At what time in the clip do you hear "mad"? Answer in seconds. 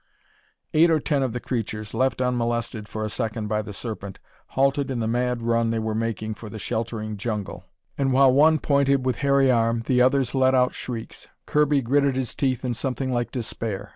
5.07-5.43